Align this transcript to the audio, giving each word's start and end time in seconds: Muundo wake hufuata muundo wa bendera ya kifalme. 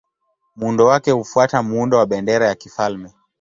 Muundo 0.55 0.85
wake 0.85 1.11
hufuata 1.11 1.63
muundo 1.63 1.97
wa 1.97 2.05
bendera 2.05 2.47
ya 2.47 2.55
kifalme. 2.55 3.13